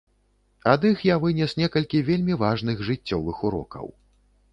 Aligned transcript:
Ад 0.71 0.85
іх 0.91 1.03
я 1.07 1.17
вынес 1.25 1.53
некалькі 1.63 2.01
вельмі 2.07 2.39
важных 2.45 2.81
жыццёвых 2.87 3.45
урокаў. 3.51 3.85